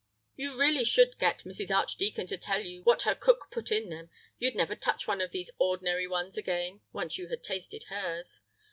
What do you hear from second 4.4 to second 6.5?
never touch one of these ordinary ones